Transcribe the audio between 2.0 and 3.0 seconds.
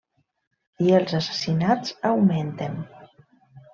augmenten.